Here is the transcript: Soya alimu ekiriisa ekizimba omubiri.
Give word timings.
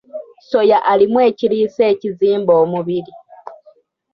Soya 0.49 0.77
alimu 0.91 1.17
ekiriisa 1.29 1.83
ekizimba 1.93 2.53
omubiri. 2.63 3.13